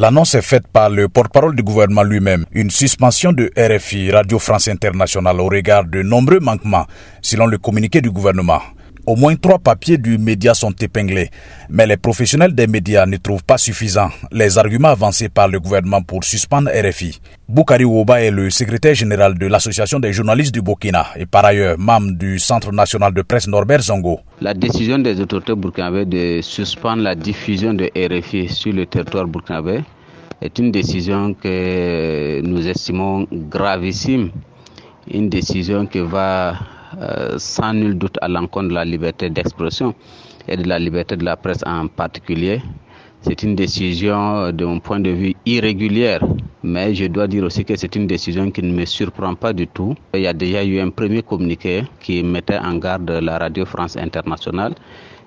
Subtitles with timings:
[0.00, 2.44] L'annonce est faite par le porte-parole du gouvernement lui-même.
[2.52, 6.86] Une suspension de RFI, Radio France Internationale, au regard de nombreux manquements,
[7.20, 8.60] selon le communiqué du gouvernement.
[9.08, 11.30] Au moins trois papiers du média sont épinglés,
[11.70, 16.02] mais les professionnels des médias ne trouvent pas suffisants les arguments avancés par le gouvernement
[16.02, 17.18] pour suspendre RFI.
[17.48, 21.78] Boukari Ouba est le secrétaire général de l'Association des journalistes du Burkina et par ailleurs
[21.78, 24.20] membre du Centre national de presse Norbert Zongo.
[24.42, 29.84] La décision des autorités burkinabées de suspendre la diffusion de RFI sur le territoire burkinabé
[30.42, 34.32] est une décision que nous estimons gravissime,
[35.10, 36.56] une décision qui va
[37.36, 39.94] sans nul doute à l'encontre de la liberté d'expression
[40.48, 42.60] et de la liberté de la presse en particulier.
[43.20, 46.24] C'est une décision de mon point de vue irrégulière,
[46.62, 49.66] mais je dois dire aussi que c'est une décision qui ne me surprend pas du
[49.66, 49.94] tout.
[50.14, 53.96] Il y a déjà eu un premier communiqué qui mettait en garde la Radio France
[53.96, 54.74] Internationale.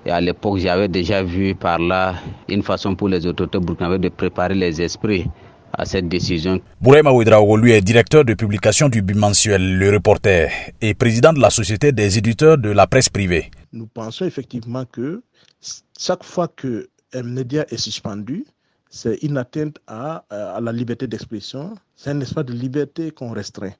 [0.06, 2.14] Et à l'époque, j'avais déjà vu par là
[2.48, 5.26] une façon pour les autorités burkinabées de préparer les esprits
[5.72, 6.60] à cette décision.
[6.80, 11.50] Bourema Ouedraogo, lui, est directeur de publication du bimensuel Le Reporter et président de la
[11.50, 13.50] Société des éditeurs de la presse privée.
[13.72, 15.22] Nous pensons effectivement que
[15.98, 18.44] chaque fois qu'un média est suspendu,
[18.90, 23.72] c'est une atteinte à, à la liberté d'expression, c'est un espace de liberté qu'on restreint.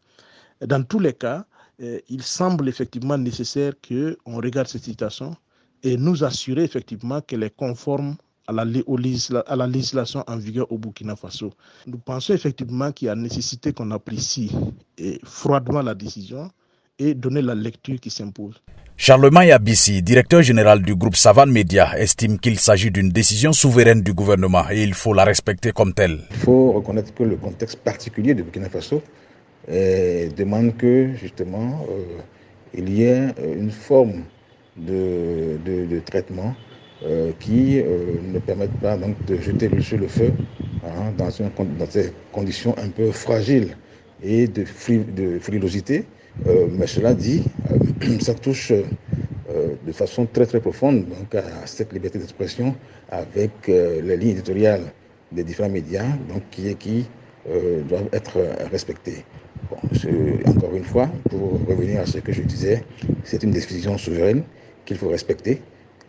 [0.66, 1.44] Dans tous les cas,
[1.82, 5.36] euh, il semble effectivement nécessaire qu'on regarde cette situation
[5.82, 8.16] et nous assurer effectivement qu'elle est conforme
[8.58, 11.52] à la, à la législation en vigueur au Burkina Faso.
[11.86, 14.50] Nous pensons effectivement qu'il y a nécessité qu'on apprécie
[15.24, 16.50] froidement la décision
[16.98, 18.62] et donner la lecture qui s'impose.
[18.96, 24.12] Charlemagne Abissi, directeur général du groupe Savane Média, estime qu'il s'agit d'une décision souveraine du
[24.12, 26.20] gouvernement et il faut la respecter comme telle.
[26.30, 29.02] Il faut reconnaître que le contexte particulier du Burkina Faso
[29.68, 32.20] euh, demande que justement euh,
[32.74, 34.24] il y ait une forme
[34.76, 36.54] de, de, de traitement
[37.04, 40.30] euh, qui euh, ne permettent pas donc, de jeter le sur le feu
[40.84, 43.76] hein, dans, ces conditions un peu fragiles
[44.22, 44.64] et de,
[45.40, 46.04] frilosité.
[46.46, 47.42] Euh, mais cela dit,
[48.20, 48.72] ça touche
[49.84, 52.74] de façon très très profonde donc, à cette liberté d'expression
[53.10, 54.84] avec les lignes éditoriales
[55.32, 57.06] des différents médias donc, qui,
[57.88, 58.38] doivent être
[58.70, 59.24] respectées.
[60.46, 62.84] Encore une fois, pour revenir à ce que je disais,
[63.24, 64.44] c'est une décision souveraine
[64.84, 65.60] qu'il faut respecter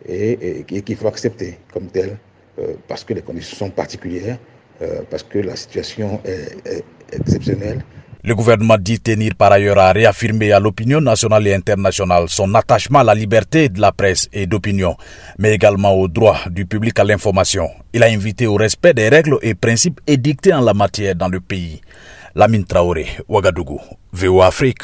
[0.08, 2.18] et, qu'il faut accepter comme tel
[2.58, 4.38] euh, parce que les conditions sont particulières,
[4.82, 7.84] euh, parce que la situation est, exceptionnelle.
[8.22, 13.00] Le gouvernement dit tenir par ailleurs à réaffirmer à l'opinion nationale et internationale son attachement
[13.00, 14.96] à la liberté de la presse et d'opinion,
[15.38, 17.68] mais également au droit du public à l'information.
[17.92, 21.40] Il a invité au respect des règles et principes édictés en la matière dans le
[21.40, 21.82] pays.
[22.34, 23.80] Lamine Traoré, Ouagadougou,
[24.12, 24.82] VO Afrique.